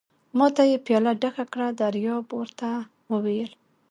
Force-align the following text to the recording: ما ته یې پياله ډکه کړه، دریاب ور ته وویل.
ما 0.37 0.47
ته 0.55 0.63
یې 0.71 0.77
پياله 0.85 1.11
ډکه 1.21 1.45
کړه، 1.53 1.67
دریاب 1.81 2.25
ور 2.37 2.49
ته 2.59 2.69
وویل. 3.11 3.51